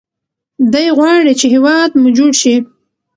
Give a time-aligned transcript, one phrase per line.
[0.73, 2.55] دی غواړي چې هیواد مو جوړ شي.